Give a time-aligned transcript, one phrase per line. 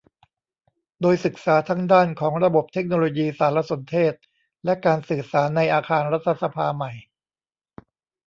[1.01, 4.13] โดยศึกษาทั้งด้านของระบบเทคโนโลยีสารสนเทศ
[4.65, 6.91] และการสื่อสารในอาคารรัฐสภาใหม่